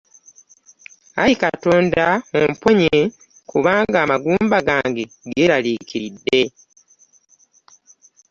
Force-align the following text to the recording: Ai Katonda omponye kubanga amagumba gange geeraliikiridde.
Ai 1.21 1.33
Katonda 1.43 2.05
omponye 2.41 2.97
kubanga 3.49 3.97
amagumba 4.05 4.57
gange 4.67 5.03
geeraliikiridde. 5.29 6.41